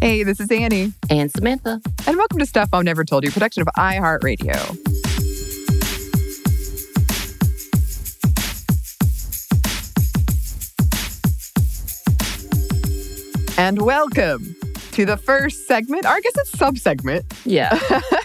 [0.00, 1.80] Hey, this is Annie, And Samantha.
[2.06, 4.78] and welcome to Stuff Mom Never Told You, production of iHeartRadio.
[13.58, 14.56] And welcome
[14.92, 17.78] to the first segment, or I guess it's sub-segment, Yeah.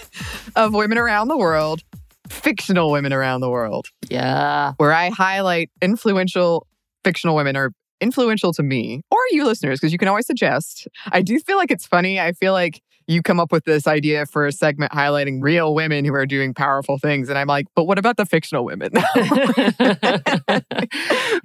[0.55, 1.82] of Women Around the World,
[2.30, 4.73] fictional women around the world, Yeah.
[4.78, 6.66] where I highlight influential
[7.04, 7.71] fictional women or
[8.06, 10.88] influential to me or you listeners, because you can always suggest.
[11.12, 12.20] I do feel like it's funny.
[12.20, 16.05] I feel like you come up with this idea for a segment highlighting real women
[16.05, 17.30] who are doing powerful things.
[17.30, 18.91] And I'm like, but what about the fictional women?
[19.16, 20.64] Can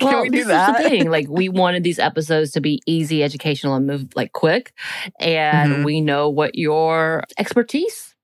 [0.01, 0.83] well, we do that?
[0.83, 1.11] the thing.
[1.11, 4.73] Like, we wanted these episodes to be easy, educational, and move like quick.
[5.19, 5.85] And Mhm.
[5.85, 8.15] we know what your expertise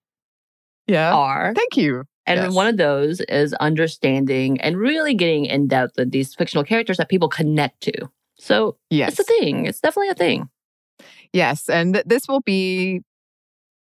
[0.87, 1.15] yeah.
[1.15, 1.53] are.
[1.55, 2.05] Thank you.
[2.27, 2.53] And yes.
[2.53, 7.09] one of those is understanding and really getting in depth with these fictional characters that
[7.09, 7.93] people connect to.
[8.39, 9.19] So Yes.
[9.19, 9.67] it's a thing.
[9.67, 10.49] It's definitely a thing.
[11.33, 11.69] Yes.
[11.69, 13.03] And th- this will be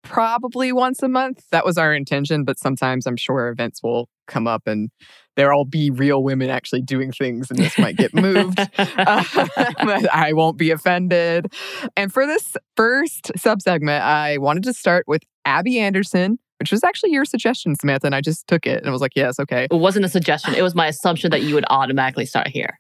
[0.04, 1.44] probably once a month.
[1.52, 4.90] That was our intention, but sometimes I'm sure events will come up and
[5.36, 8.60] there'll be real women actually doing things and this might get moved.
[8.78, 9.24] Uh,
[9.84, 11.54] but I won't be offended.
[11.96, 17.12] And for this first subsegment, I wanted to start with Abby Anderson, which was actually
[17.12, 19.68] your suggestion, Samantha, and I just took it and I was like, yes, okay.
[19.70, 20.56] it wasn't a suggestion.
[20.56, 22.80] It was my assumption that you would automatically start here.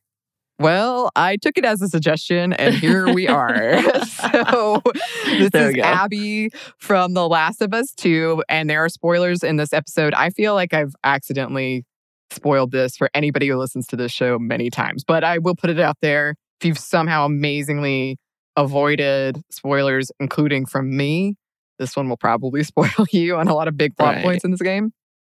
[0.59, 3.79] Well, I took it as a suggestion, and here we are.
[4.05, 4.81] so,
[5.25, 5.75] this There is.
[5.83, 10.15] Abby from The Last of Us 2, and there are spoilers in this episode.
[10.15, 11.85] I feel like I've accidentally
[12.31, 15.69] spoiled this for anybody who listens to this show many times, but I will put
[15.69, 16.35] it out there.
[16.59, 18.17] If you've somehow amazingly
[18.55, 21.35] avoided spoilers, including from me,
[21.77, 24.23] this one will probably spoil you on a lot of big plot Right.
[24.23, 24.91] points in this game.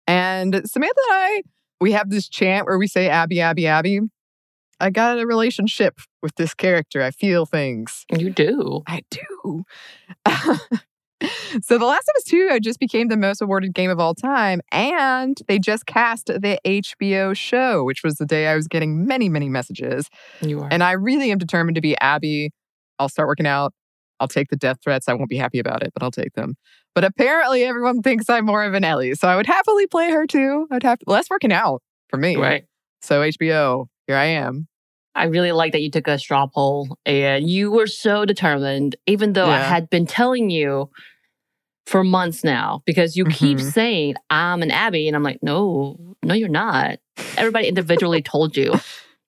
[0.07, 1.41] And Samantha and I,
[1.81, 3.99] we have this chant where we say Abby, Abby, Abby.
[4.79, 7.01] I got a relationship with this character.
[7.01, 8.05] I feel things.
[8.15, 8.83] You do.
[8.87, 9.65] I do.
[11.61, 14.15] so The Last of Us 2 I just became the most awarded game of all
[14.15, 14.61] time.
[14.71, 19.29] And they just cast the HBO show, which was the day I was getting many,
[19.29, 20.07] many messages.
[20.41, 20.69] You are.
[20.71, 22.51] And I really am determined to be Abby.
[22.99, 23.73] I'll start working out.
[24.19, 25.07] I'll take the death threats.
[25.07, 26.55] I won't be happy about it, but I'll take them.
[26.95, 29.15] But apparently everyone thinks I'm more of an Ellie.
[29.15, 30.67] So I would happily play her too.
[30.71, 32.35] I'd have less working out for me.
[32.37, 32.65] right.
[33.01, 34.67] So HBO, here I am.
[35.15, 39.33] I really like that you took a straw poll and you were so determined, even
[39.33, 40.89] though I had been telling you
[41.85, 43.71] for months now, because you keep Mhm.
[43.71, 45.07] saying, I'm an Abby.
[45.07, 46.99] And I'm like, no, no, you're not.
[47.37, 48.79] Everybody individually told you,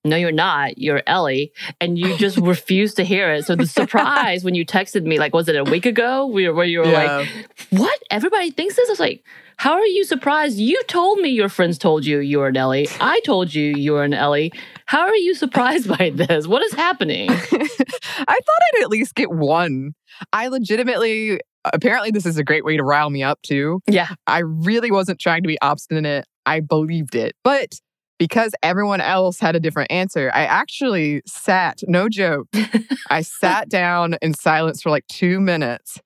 [0.04, 0.78] no, you're not.
[0.78, 1.52] You're Ellie.
[1.80, 3.44] And you just refused to hear it.
[3.46, 6.26] So the surprise when you texted me, like, was it a week ago?
[6.26, 7.28] Where, where you were like,
[7.70, 7.98] what?
[8.10, 8.88] Everybody thinks this?
[8.88, 9.24] I was like,
[9.62, 10.58] how are you surprised?
[10.58, 12.88] You told me your friends told you you were an Ellie.
[13.00, 14.50] I told you you were an Ellie.
[14.86, 16.48] How are you surprised by this?
[16.48, 17.30] What is happening?
[17.30, 19.92] I thought I'd at least get one.
[20.32, 21.38] I legitimately,
[21.72, 23.78] apparently, this is a great way to rile me up too.
[23.86, 24.08] Yeah.
[24.26, 26.24] I really wasn't trying to be obstinate.
[26.44, 27.36] I believed it.
[27.44, 27.76] But
[28.18, 32.48] because everyone else had a different answer, I actually sat, no joke,
[33.10, 36.00] I sat down in silence for like two minutes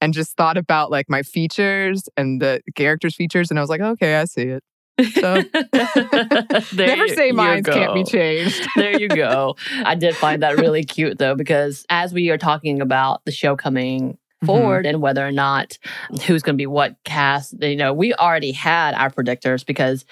[0.00, 3.50] and just thought about like my features and the characters' features.
[3.50, 4.62] And I was like, okay, I see it.
[5.12, 5.42] So
[6.72, 8.66] never say minds can't be changed.
[8.76, 9.56] there you go.
[9.84, 13.56] I did find that really cute though, because as we are talking about the show
[13.56, 14.46] coming Mm-hmm.
[14.48, 15.78] forward and whether or not
[16.26, 20.04] who's going to be what cast, you know, we already had our predictors because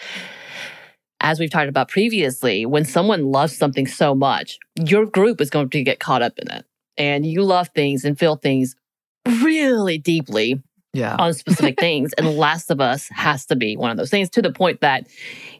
[1.20, 5.68] as we've talked about previously, when someone loves something so much, your group is going
[5.68, 6.64] to get caught up in it.
[6.96, 8.74] And you love things and feel things
[9.42, 10.62] really deeply
[10.92, 11.16] Yeah.
[11.18, 12.12] on specific things.
[12.14, 15.06] And Last of Us has to be one of those things to the point that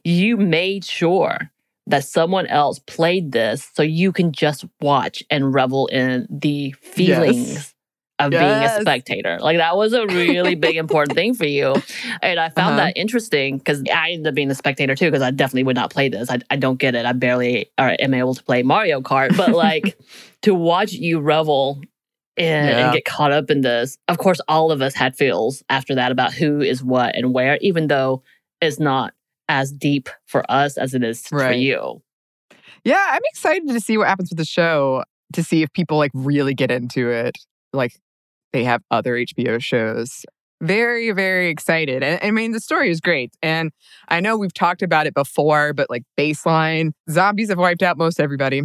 [0.04, 1.50] you made sure
[1.86, 7.52] that someone else played this so you can just watch and revel in the feelings
[7.52, 7.74] Yes.
[8.20, 9.38] of being a spectator.
[9.40, 11.74] Like that was a really big important thing for you.
[12.22, 12.86] And I found Uh-huh.
[12.86, 15.90] that interesting because I ended up being a spectator too because I definitely would not
[15.92, 16.30] play this.
[16.30, 17.04] I, I don't get it.
[17.04, 19.98] I barely am able to play Mario Kart, but like
[20.42, 21.82] to watch you revel
[22.36, 22.86] in Yeah.
[22.86, 23.96] and get caught up in this.
[24.08, 27.58] Of course, all of us had feels after that about who is what and where,
[27.60, 28.22] even though
[28.60, 29.12] it's not
[29.48, 32.02] as deep for us as it is for you.
[32.84, 36.10] Yeah, I'm excited to see what happens with the show to see if people like
[36.14, 37.36] really get into it.
[37.72, 37.94] Like
[38.52, 40.24] they have other HBO shows.
[40.62, 42.02] Very, very excited.
[42.02, 43.34] And I mean, the story is great.
[43.42, 43.70] And
[44.08, 48.20] I know we've talked about it before, but like baseline zombies have wiped out most
[48.20, 48.62] everybody.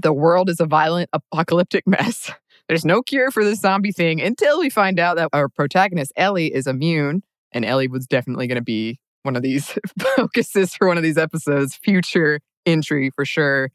[0.00, 2.30] The world is a violent apocalyptic mess.
[2.72, 6.54] There's no cure for this zombie thing until we find out that our protagonist, Ellie,
[6.54, 7.22] is immune.
[7.52, 9.76] And Ellie was definitely going to be one of these
[10.16, 13.68] focuses for one of these episodes, future entry for sure.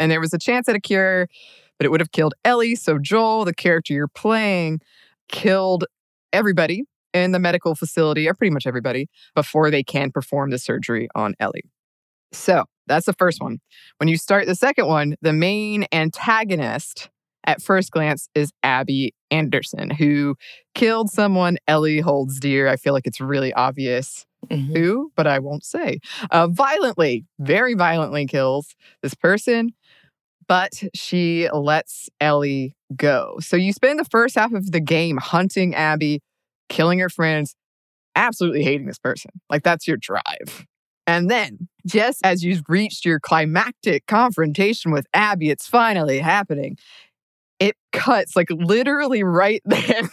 [0.00, 1.28] And there was a chance at a cure,
[1.78, 2.74] but it would have killed Ellie.
[2.74, 4.80] So Joel, the character you're playing,
[5.28, 5.84] killed
[6.32, 6.82] everybody
[7.14, 11.36] in the medical facility, or pretty much everybody, before they can perform the surgery on
[11.38, 11.70] Ellie.
[12.32, 13.60] So that's the first one.
[13.98, 17.10] When you start the second one, the main antagonist
[17.46, 20.36] at first glance is Abby Anderson, who
[20.74, 22.68] killed someone Ellie holds dear.
[22.68, 24.76] I feel like it's really obvious Mhm.
[24.76, 26.00] who, but I won't say.
[26.30, 29.70] Uh, violently, very violently kills this person,
[30.48, 33.36] but she lets Ellie go.
[33.40, 36.20] So you spend the first half of the game hunting Abby,
[36.68, 37.54] killing her friends,
[38.16, 39.30] absolutely hating this person.
[39.48, 40.66] Like that's your drive.
[41.06, 46.76] And then, just as you've reached your climactic confrontation with Abby, it's finally happening.
[47.60, 50.08] It cuts like literally right then.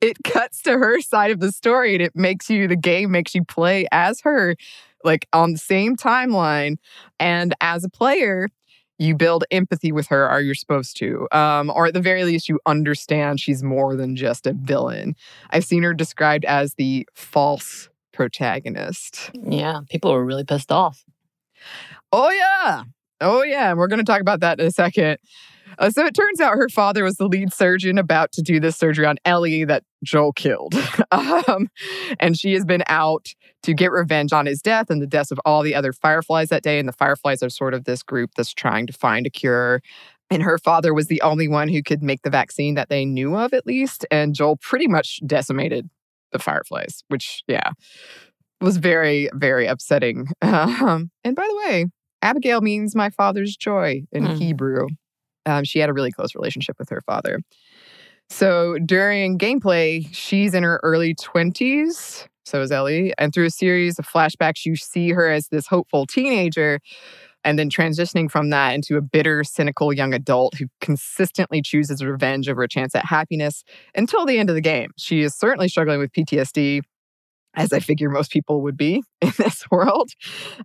[0.00, 3.34] it cuts to her side of the story and it makes you, the game makes
[3.34, 4.56] you play as her,
[5.04, 6.76] like on the same timeline.
[7.18, 8.48] And as a player,
[8.98, 11.28] you build empathy with her, or you're supposed to.
[11.30, 15.14] Um, or at the very least, you understand she's more than just a villain.
[15.50, 19.30] I've seen her described as the false protagonist.
[19.34, 21.04] Yeah, people were really pissed off.
[22.12, 22.82] Oh, yeah.
[23.20, 23.70] Oh, yeah.
[23.70, 25.18] And we're going to talk about that in a second.
[25.78, 28.76] Uh, so it turns out her father was the lead surgeon about to do this
[28.76, 30.74] surgery on Ellie that Joel killed.
[31.10, 31.68] um,
[32.20, 33.28] and she has been out
[33.62, 36.62] to get revenge on his death and the deaths of all the other Fireflies that
[36.62, 36.78] day.
[36.78, 39.80] And the Fireflies are sort of this group that's trying to find a cure.
[40.30, 43.34] And her father was the only one who could make the vaccine that they knew
[43.36, 44.04] of, at least.
[44.10, 45.88] And Joel pretty much decimated
[46.32, 47.70] the Fireflies, which, yeah,
[48.60, 50.28] was very, very upsetting.
[50.42, 51.86] Um, and by the way,
[52.20, 54.34] Abigail means my father's joy in Hmm.
[54.36, 54.86] Hebrew.
[55.48, 57.40] Um, she had a really close relationship with her father.
[58.30, 62.26] So during gameplay, she's in her early 20s.
[62.44, 63.12] So is Ellie.
[63.18, 66.80] And through a series of flashbacks, you see her as this hopeful teenager
[67.44, 72.48] and then transitioning from that into a bitter, cynical young adult who consistently chooses revenge
[72.48, 73.64] over a chance at happiness
[73.94, 74.90] until the end of the game.
[74.96, 76.82] She is certainly struggling with PTSD,
[77.58, 80.12] as I figure most people would be in this world,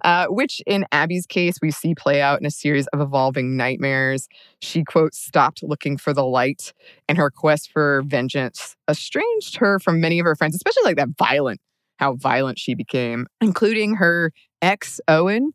[0.06, 4.30] uh, which in Abby's case, we see play out in a series of evolving nightmares.
[4.62, 6.72] She, quote, stopped looking for the light,
[7.10, 11.10] and her quest for vengeance estranged her from many of her friends, especially like that
[11.18, 11.60] violent,
[11.98, 14.32] how violent she became, including her
[14.62, 15.52] ex, Owen,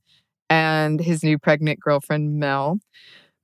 [0.51, 2.81] and his new pregnant girlfriend, Mel.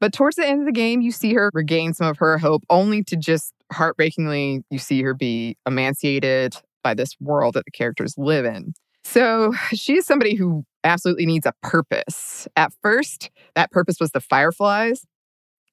[0.01, 2.65] But towards the end of the game, you see her regain some of her hope,
[2.69, 8.15] only to just heartbreakingly, you see her be emaciated by this world that the characters
[8.17, 8.75] live in.
[9.03, 12.47] So she is somebody who absolutely needs a purpose.
[12.55, 15.05] At first, that purpose was the fireflies,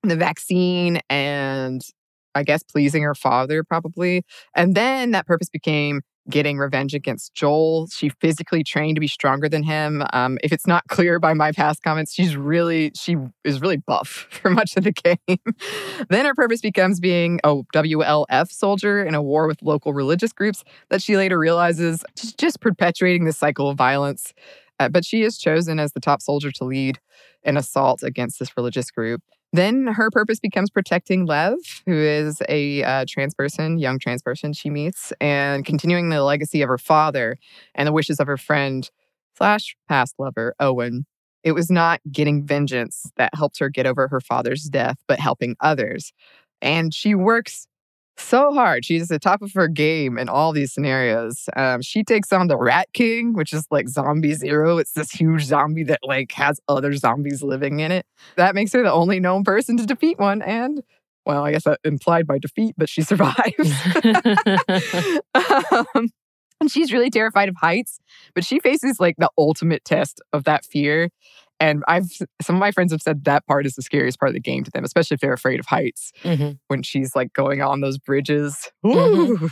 [0.02, 1.82] the vaccine, and
[2.34, 4.24] I guess pleasing her father, probably.
[4.56, 7.88] And then that purpose became getting revenge against Joel.
[7.88, 10.04] She physically trained to be stronger than him.
[10.14, 14.08] Um, if it's not clear by my past comments, she's really, she is really buff
[14.30, 15.38] for much of the game.
[16.10, 20.64] then her purpose becomes being a WLF soldier in a war with local religious groups
[20.90, 24.34] that she later realizes is just perpetuating this cycle of violence.
[24.80, 27.00] Uh, but she is chosen as the top soldier to lead
[27.44, 29.22] an assault against this religious group.
[29.54, 34.54] Then her purpose becomes protecting Lev, who is a uh, trans person, young trans person
[34.54, 37.38] she meets, and continuing the legacy of her father
[37.76, 38.90] and the wishes of her friend
[39.38, 41.06] slash past lover, Owen.
[41.44, 45.56] It was not getting vengeance that helped her get over her father's death, but helping
[45.60, 46.14] others.
[46.62, 47.68] And she works
[48.18, 48.86] so hard.
[48.86, 51.50] She's at the top of her game in all these scenarios.
[51.56, 54.78] Um, she takes on the Rat King, which is like Zombie Zero.
[54.78, 58.06] It's this huge zombie that like has other zombies living in it.
[58.36, 60.42] That makes her the only known person to defeat one.
[60.42, 60.84] And
[61.26, 63.72] well, I guess that implied by defeat, but she survives.
[65.36, 66.10] um,
[66.60, 68.00] and she's really terrified of heights,
[68.36, 71.10] but she faces like the ultimate test of that fear.
[71.62, 72.10] And I've
[72.42, 74.64] some of my friends have said that part is the scariest part of the game
[74.66, 76.58] to them, especially if they're afraid of heights Mhm.
[76.68, 78.70] when she's like going on those bridges.
[78.84, 79.50] Mhm.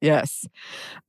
[0.00, 0.44] Yes.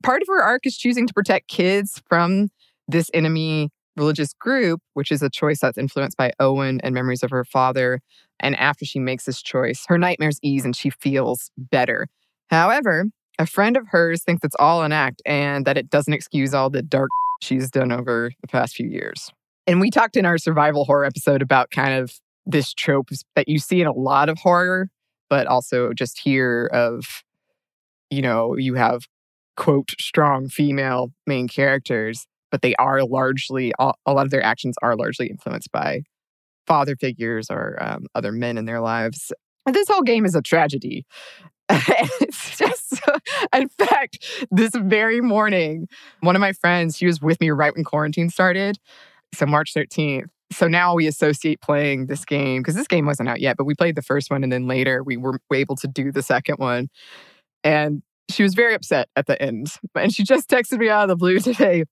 [0.02, 2.48] Part of her arc is choosing to protect kids from
[2.88, 7.30] this enemy religious group, which is a choice that's influenced by Owen and memories of
[7.30, 8.00] her father.
[8.40, 12.08] And after she makes this choice, her nightmares ease and she feels better.
[12.48, 13.04] However,
[13.38, 16.70] a friend of hers thinks it's all an act and that it doesn't excuse all
[16.70, 17.10] the dark
[17.42, 19.30] she's done over the past few years.
[19.70, 22.12] And we talked in our survival horror episode about kind of
[22.44, 24.90] this trope that you see in a lot of horror,
[25.28, 27.22] but also just here of,
[28.10, 29.06] you know, you have
[29.56, 34.96] quote strong female main characters, but they are largely, a lot of their actions are
[34.96, 36.00] largely influenced by
[36.66, 39.30] father figures or um, other men in their lives.
[39.66, 41.06] And this whole game is a tragedy.
[41.68, 43.00] it's just,
[43.54, 45.86] in fact, this very morning,
[46.22, 48.76] one of my friends, she was with me right when quarantine started.
[49.34, 53.40] So March 13th, so now we associate playing this game because this game wasn't out
[53.40, 56.10] yet, but we played the first one and then later we were able to do
[56.10, 56.88] the second one.
[57.62, 59.72] And she was very upset at the end.
[59.94, 61.84] And she just texted me out of the blue today,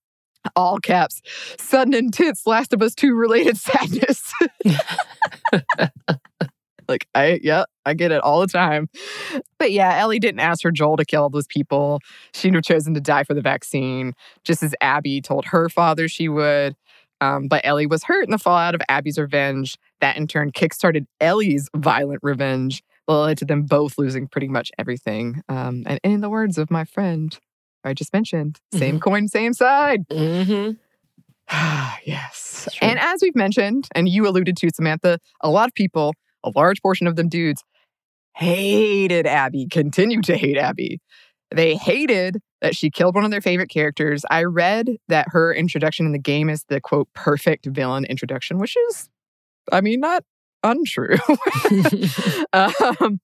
[0.56, 1.20] all caps,
[1.58, 4.32] sudden intense Last of Us 2 related sadness.
[6.88, 8.88] like, I, yeah, I get it all the time.
[9.58, 12.00] But yeah, Ellie didn't ask for Joel to kill all those people.
[12.34, 16.28] She'd have chosen to die for the vaccine, just as Abby told her father she
[16.28, 16.74] would.
[17.20, 19.76] Um, but Ellie was hurt in the fallout of Abby's revenge.
[20.00, 25.42] That in turn kickstarted Ellie's violent revenge, led to them both losing pretty much everything.
[25.48, 27.36] Um, and in the words of my friend
[27.84, 29.02] I just mentioned, same Mhm.
[29.02, 30.06] coin, same side.
[30.08, 30.72] Mm-hmm.
[32.04, 32.68] yes.
[32.82, 36.12] And as we've mentioned, and you alluded to, Samantha, a lot of people,
[36.44, 37.62] a large portion of them dudes,
[38.34, 41.00] hated Abby, continue to hate Abby.
[41.50, 44.24] They hated that she killed one of their favorite characters.
[44.30, 48.76] I read that her introduction in the game is the quote, perfect villain introduction, which
[48.88, 49.08] is,
[49.72, 50.24] I mean, not
[50.62, 51.16] untrue.
[52.52, 53.20] um,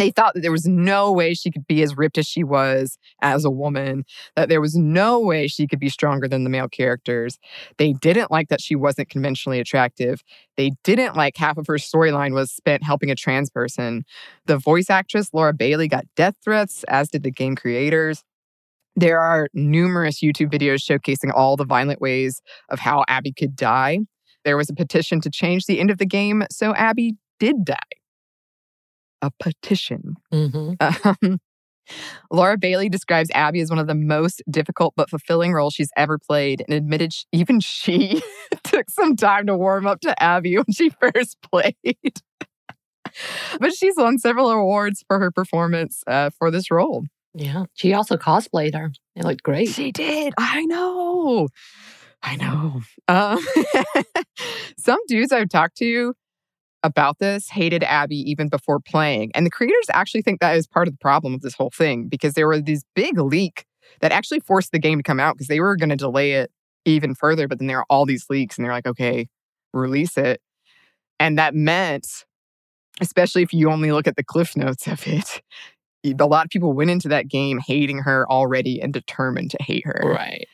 [0.00, 2.98] they thought that there was no way she could be as ripped as she was
[3.22, 4.04] as a woman,
[4.36, 7.38] that there was no way she could be stronger than the male characters.
[7.78, 10.22] They didn't like that she wasn't conventionally attractive.
[10.56, 14.04] They didn't like half of her storyline was spent helping a trans person.
[14.46, 18.24] The voice actress, Laura Bailey, got death threats, as did the game creators.
[18.96, 24.00] There are numerous YouTube videos showcasing all the violent ways of how Abby could die.
[24.44, 27.97] There was a petition to change the end of the game, so Abby did die.
[29.22, 30.16] A petition.
[30.32, 30.72] mm-hmm.
[31.24, 31.40] Um,
[32.30, 36.18] Laura Bailey describes Abby as one of the most difficult but fulfilling roles she's ever
[36.18, 38.22] played and admitted sh- even she
[38.64, 41.74] took some time to warm up to Abby when she first played.
[43.58, 47.04] but she's won several awards for her performance uh, for this role.
[47.34, 47.64] Yeah.
[47.74, 48.90] She also cosplayed her.
[49.16, 49.68] It looked great.
[49.68, 50.34] She did.
[50.38, 51.48] I know.
[52.22, 52.82] I know.
[53.06, 53.38] Um,
[54.78, 56.14] some dudes I've talked to
[56.88, 59.30] about this hated Abby even before playing.
[59.34, 62.08] And the creators actually think that is part of the problem of this whole thing
[62.08, 63.64] because there was this big leak
[64.00, 66.50] that actually forced the game to come out because they were going to delay it
[66.84, 67.46] even further.
[67.46, 69.28] But then there are all these leaks and they're like, okay,
[69.72, 70.40] release it.
[71.20, 72.06] And that meant,
[73.00, 75.42] especially if you only look at the cliff notes of it,
[76.04, 79.84] a lot of people went into that game hating her already and determined to hate
[79.84, 80.00] her.
[80.04, 80.46] Right.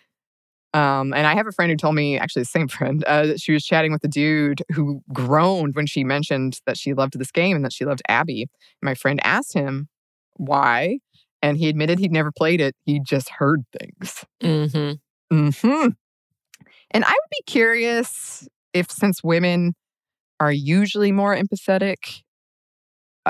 [0.74, 3.40] Um, and I have a friend who told me, actually, the same friend, uh, that
[3.40, 7.30] she was chatting with a dude who groaned when she mentioned that she loved this
[7.30, 8.48] game and that she loved Abby.
[8.82, 9.88] My friend asked him
[10.36, 10.98] why,
[11.40, 12.74] and he admitted he'd never played it.
[12.84, 14.24] He just heard things.
[14.42, 15.50] Mm-hmm.
[15.50, 15.88] hmm
[16.90, 19.74] And I would be curious if, since women
[20.40, 22.22] are usually more empathetic,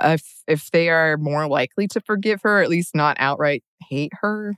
[0.03, 4.57] if if they are more likely to forgive her, at least not outright hate her.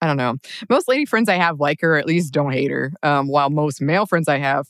[0.00, 0.36] I don't know.
[0.68, 2.92] Most lady friends I have like her, or at least don't hate her.
[3.02, 4.66] Um, while most male friends I have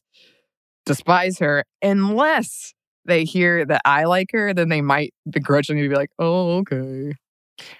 [0.86, 2.72] despise her, unless
[3.06, 7.12] they hear that I like her, then they might begrudgingly be like, "Oh, okay."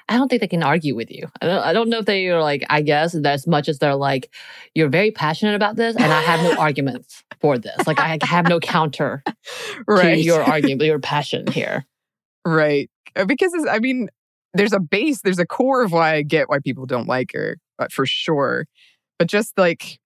[0.09, 1.29] I don't think they can argue with you.
[1.43, 3.97] I don't, I don't know if they are like, I guess, as much as they're
[3.97, 4.33] like,
[4.75, 7.85] you're very passionate about this, and I have no arguments for this.
[7.87, 11.85] Like, I have no counter to your argument, your passion here.
[12.47, 12.89] Right.
[13.17, 14.09] Uh, Because it's- I mean,
[14.55, 17.59] there's a base, there's a core of why I get why people don't like her,
[17.77, 18.67] but for sure.
[19.19, 19.99] But just like,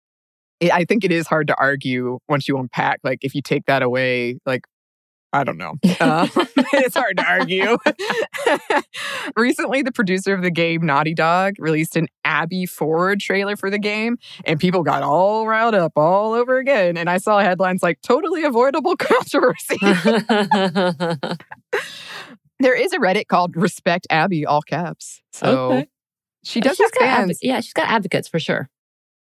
[0.61, 3.01] it, I think it is hard to argue once you unpack.
[3.05, 4.65] Like, if you take that away, like,
[5.33, 5.75] I don't know.
[6.01, 6.31] Um,
[6.73, 7.77] it's hard to argue.
[9.37, 13.81] Recently, the producer of the game, Naughty Dog, released an Abby Forward trailer for the
[13.81, 16.97] game, and people got all riled up all over again.
[16.97, 19.79] And I saw headlines like totally avoidable controversy.
[22.61, 25.21] There is a Reddit called Respect Abby, all caps.
[25.33, 25.87] So Okay.
[26.45, 27.39] she uh, does She's have got advo- fans.
[27.43, 28.69] yeah, she's got advocates for sure.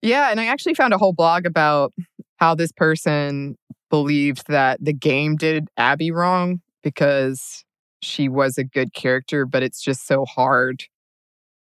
[0.01, 1.93] Yeah, and I actually found a whole blog about
[2.37, 3.57] how this person
[3.89, 7.63] believed that the game did Abby wrong because
[8.01, 10.83] she was a good character, but it's just so hard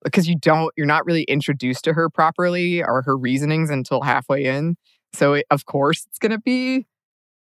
[0.03, 4.45] because you don't, you're not really introduced to her properly or her reasonings until halfway
[4.45, 4.77] in.
[5.15, 6.87] So it, of course it's gonna be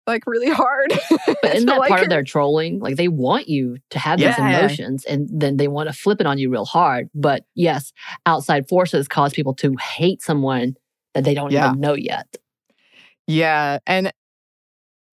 [0.07, 0.93] like really hard.
[1.41, 2.03] But isn't that part her.
[2.03, 2.79] of their trolling?
[2.79, 4.47] Like they want you to have these Yeah.
[4.49, 7.09] emotions and then they want to flip it on you real hard.
[7.13, 7.91] But yes,
[8.25, 10.75] outside forces cause people to hate someone
[11.13, 11.67] that they don't Yeah.
[11.67, 12.37] even know yet.
[13.27, 14.11] Yeah, and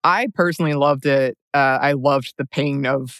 [0.03, 1.37] I personally loved it.
[1.53, 3.19] Uh, I loved the pain of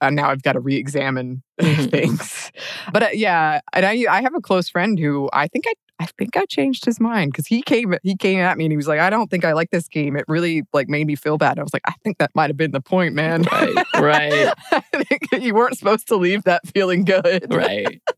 [0.00, 1.90] uh, now I've got to re-examine Mhm.
[1.90, 2.52] things.
[2.92, 6.06] But uh, yeah, and I I have a close friend who I think I I
[6.18, 8.86] think I changed his mind because he came he came at me and he was
[8.86, 10.14] like, I don't think I like this game.
[10.16, 11.58] It really like made me feel bad.
[11.58, 13.42] I was like, I think that might have been the point, man.
[13.50, 14.54] Right, right.
[14.72, 17.52] I think you weren't supposed to leave that feeling good.
[17.52, 18.00] Right.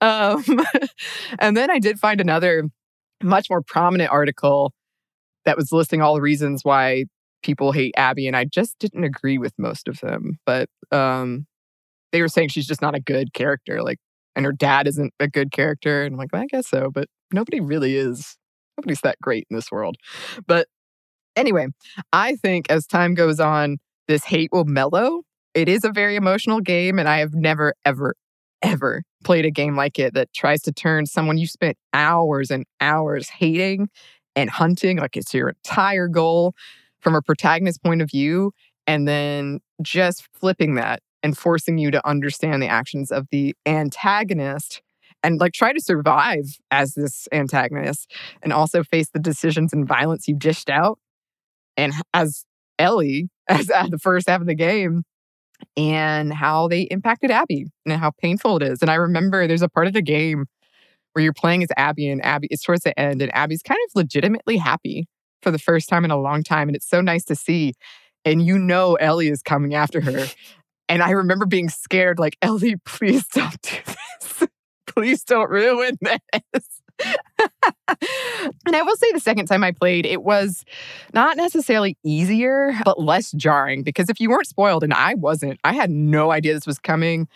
[0.00, 0.44] Um,
[1.38, 2.64] and then I did find another
[3.22, 4.74] much more prominent article
[5.46, 7.04] that was listing all the reasons why
[7.42, 10.38] people hate Abby, and I just didn't agree with most of them.
[10.44, 11.46] But um,
[12.12, 13.98] they were saying she's just not a good character, like,
[14.36, 16.04] and her dad isn't a good character.
[16.04, 18.36] And I'm like, well, I guess so, but nobody really is.
[18.78, 19.96] Nobody's that great in this world.
[20.46, 20.66] But
[21.36, 21.68] anyway,
[22.12, 25.22] I think as time goes on, this hate will mellow.
[25.54, 28.16] It is a very emotional game, and I have never, ever,
[28.62, 32.64] ever played a game like it that tries to turn someone you spent hours and
[32.80, 33.88] hours hating
[34.34, 36.54] and hunting, like it's your entire goal
[37.00, 38.52] from a protagonist point of view,
[38.86, 44.82] and then just flipping that and forcing you to understand the actions of the antagonist
[45.22, 48.12] and like try to survive as this antagonist
[48.42, 50.98] and also face the decisions and violence you dished out.
[51.78, 52.44] And as
[52.78, 55.02] Ellie, as at the first half of the game,
[55.76, 58.82] and how they impacted Abby and how painful it is.
[58.82, 60.46] And I remember there's a part of the game
[61.12, 63.92] where you're playing as Abby, and Abby, it's towards the end, and Abby's kind of
[63.94, 65.06] legitimately happy
[65.42, 66.68] for the first time in a long time.
[66.68, 67.74] And it's so nice to see.
[68.24, 70.26] And you know, Ellie is coming after her.
[70.88, 74.48] and I remember being scared, like, Ellie, please don't do this.
[74.86, 76.80] please don't ruin this.
[78.66, 80.64] and I will say the second time I played, it was
[81.12, 85.72] not necessarily easier, but less jarring because if you weren't spoiled, and I wasn't, I
[85.72, 87.28] had no idea this was coming.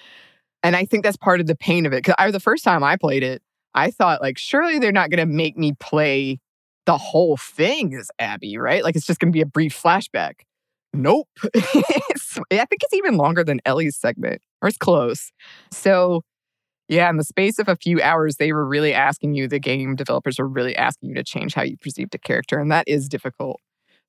[0.62, 1.98] And I think that's part of the pain of it.
[2.02, 3.42] Because I the first time I played it,
[3.74, 6.38] I thought like, surely they're not going to make me play
[6.86, 8.82] the whole thing as Abby, right?
[8.82, 10.40] Like it's just going to be a brief flashback.
[10.94, 11.28] Nope.
[11.44, 15.32] I think it's even longer than Ellie's segment, or it's close.
[15.70, 16.22] So
[16.88, 19.94] yeah, in the space of a few hours, they were really asking you, the game
[19.94, 22.58] developers were really asking you to change how you perceived a character.
[22.58, 23.60] And that is difficult,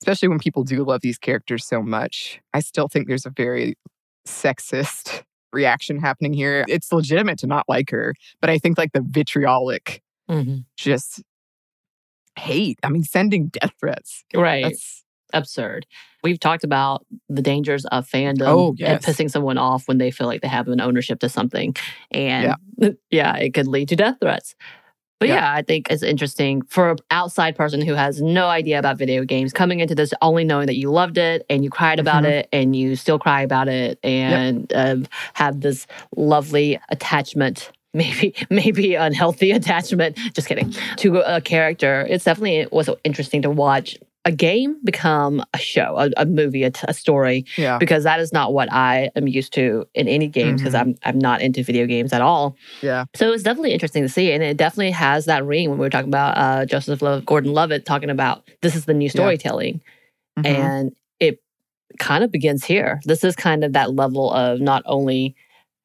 [0.02, 2.40] especially when people do love these characters so much.
[2.54, 3.76] I still think there's a very
[4.26, 6.64] sexist reaction happening here.
[6.70, 10.60] It's legitimate to not like her, but I think like the vitriolic, mm-hmm.
[10.78, 11.22] just
[12.38, 12.80] hate.
[12.82, 14.24] I mean, sending death threats.
[14.34, 14.64] Right.
[14.64, 15.86] That's absurd.
[16.24, 19.06] We've talked about the dangers of fandom oh, yes.
[19.06, 21.76] and pissing someone off when they feel like they have an ownership to something.
[22.12, 24.56] And yeah, yeah it could lead to death threats.
[25.20, 25.36] But yeah.
[25.36, 25.54] yeah.
[25.54, 29.52] I think it's interesting for an outside person who has no idea about video games
[29.52, 32.32] coming into this only knowing that you loved it and you cried about mm-hmm.
[32.32, 34.98] it and you still cry about it and yep.
[34.98, 42.24] uh, have this lovely attachment maybe maybe unhealthy attachment just kidding to a character it's
[42.24, 43.98] definitely was interesting to watch
[44.30, 47.46] a game become a show, a, a movie, a, t- a story.
[47.58, 47.80] Yeah.
[47.80, 50.92] Because that is not what I am used to in any games because mm-hmm.
[51.04, 52.56] I'm I'm not into video games at all.
[52.82, 53.06] Yeah.
[53.15, 55.89] So it's definitely interesting to see, and it definitely has that ring when we were
[55.89, 59.82] talking about uh, Joseph Love, Gordon-Levitt talking about this is the new storytelling,
[60.38, 60.44] yeah.
[60.44, 60.62] mm-hmm.
[60.62, 61.42] and it
[61.98, 63.02] kind of begins here.
[63.04, 65.36] This is kind of that level of not only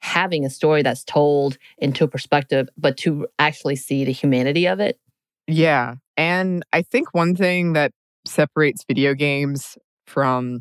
[0.00, 4.78] having a story that's told into a perspective, but to actually see the humanity of
[4.78, 5.00] it.
[5.46, 5.94] Yeah.
[6.16, 7.92] And I think one thing that
[8.26, 10.60] separates video games from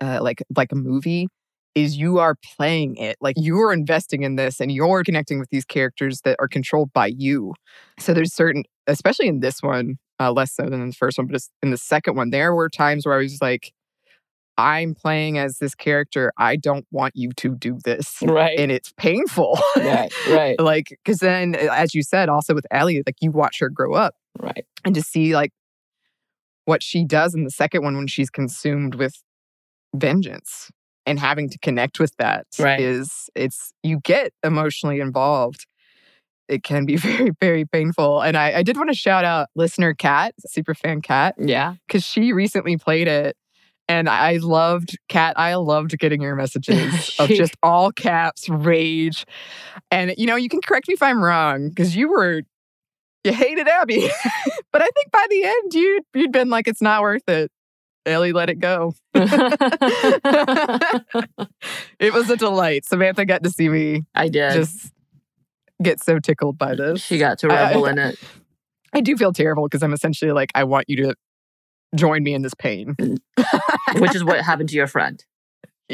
[0.00, 1.28] uh, like like a movie
[1.74, 5.64] is you are playing it like you're investing in this and you're connecting with these
[5.64, 7.54] characters that are controlled by you.
[7.98, 11.26] So there's certain especially in this one uh, less so than in the first one
[11.26, 13.72] but in the second one there were times where i was like
[14.58, 16.32] i'm playing as this character.
[16.36, 18.18] I don't want you to do this.
[18.22, 18.58] Right.
[18.58, 19.58] And it's painful.
[19.76, 20.60] Right right.
[20.60, 24.14] Like because then as you said also with ellie like you watch her grow up
[24.38, 24.66] right.
[24.84, 25.52] and to see like
[26.70, 29.24] what she does in the second one when she's consumed with
[29.92, 30.70] vengeance
[31.04, 32.78] and having to connect with that right.
[32.78, 35.66] is it's you get emotionally involved.
[36.46, 38.20] It can be very very painful.
[38.20, 41.74] And i, I did want to shout out listener cat super fan cat yeah.
[41.88, 43.36] because she recently played it
[43.88, 49.26] and i loved cat i loved getting your messages of just all caps rage.
[49.90, 52.42] And you know you can correct me if i'm wrong because you were
[53.24, 54.08] you hated Abby.
[54.72, 57.50] but I think by the end, you'd, you'd been like, it's not worth it.
[58.06, 58.94] Ellie let it go.
[59.14, 59.34] it
[62.14, 62.86] was a delight.
[62.86, 64.04] Samantha got to see me.
[64.14, 64.52] I did.
[64.52, 64.90] Just
[65.82, 67.02] get so tickled by this.
[67.02, 68.18] She got to revel I, in it.
[68.94, 71.14] I do feel terrible because I'm essentially like, I want you to
[71.94, 72.96] join me in this pain.
[73.96, 75.22] Which is what happened to your friend.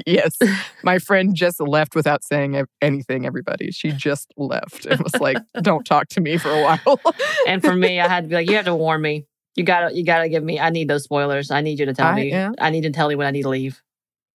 [0.04, 0.36] Yes.
[0.82, 3.70] My friend just left without saying anything, everybody.
[3.70, 7.00] She just left and was like, don't talk to me for a while.
[7.46, 9.26] and for me, I had to be like, you have to warn me.
[9.54, 11.50] You gotta you gotta give me I need those spoilers.
[11.50, 12.30] I need you to tell I, me.
[12.30, 12.52] Yeah.
[12.58, 13.82] I need to tell you when I need to leave.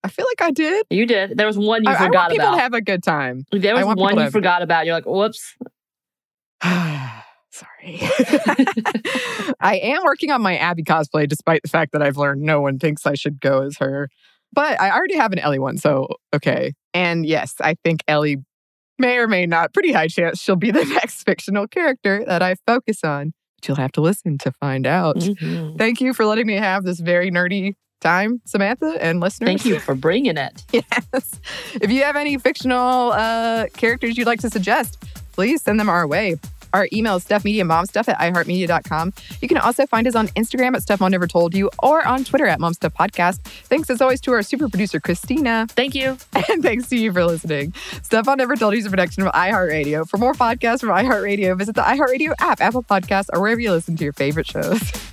[0.04, 0.88] I feel like I did.
[0.90, 1.38] You did.
[1.38, 2.56] There was one you I, forgot I want people about.
[2.56, 3.46] To have a good time.
[3.52, 4.88] There was one you forgot about.
[4.88, 5.56] You're like, whoops.
[7.52, 8.00] Sorry.
[9.60, 12.80] I am working on my Abby cosplay, despite the fact that I've learned no one
[12.80, 14.10] thinks I should go as her.
[14.54, 16.74] But I already have an Ellie one, so okay.
[16.94, 18.38] And yes, I think Ellie
[19.00, 22.56] may or may not, pretty high chance she'll be the next fictional character that I
[22.66, 23.34] focus on.
[23.58, 25.18] But you'll have to listen to find out.
[25.18, 25.76] Mm-hmm.
[25.76, 29.48] Thank you for letting me have this very nerdy time, Samantha, and listeners.
[29.48, 30.64] Thank you for bringing it.
[30.72, 31.40] yes.
[31.76, 36.08] If you have any fictional uh, characters you'd like to suggest, please send them our
[36.08, 36.38] way.
[36.74, 39.14] Our email is stuffmediamomstuff at iheartmedia.com.
[39.42, 42.24] You can also find us on Instagram at Stuff Mom Never Told You or on
[42.24, 43.40] Twitter at Mom Stuff Podcast.
[43.42, 45.68] Thanks as always to our super producer, Christina.
[45.70, 46.18] Thank you.
[46.52, 47.74] And thanks to you for listening.
[48.02, 50.10] Stuff Mom Never Told You is a production of iHeartRadio.
[50.10, 53.96] For more podcasts from iHeartRadio, visit the iHeartRadio app, Apple Podcasts, or wherever you listen
[53.96, 54.82] to your favorite shows.